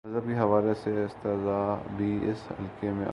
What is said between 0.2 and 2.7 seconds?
کے حوالے سے استہزا بھی، اس